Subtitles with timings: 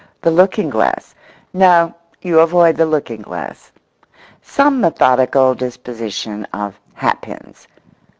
[0.23, 1.93] The looking glass—no,
[2.23, 3.71] you avoid the looking glass.
[4.41, 7.67] Some methodical disposition of hat pins.